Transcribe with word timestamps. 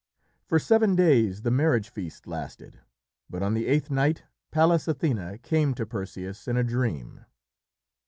For 0.47 0.57
seven 0.57 0.95
days 0.95 1.43
the 1.43 1.51
marriage 1.51 1.89
feast 1.89 2.25
lasted, 2.25 2.79
but 3.29 3.43
on 3.43 3.53
the 3.53 3.67
eighth 3.67 3.91
night 3.91 4.23
Pallas 4.49 4.87
Athené 4.87 5.39
came 5.43 5.75
to 5.75 5.85
Perseus 5.85 6.47
in 6.47 6.57
a 6.57 6.63
dream. 6.63 7.23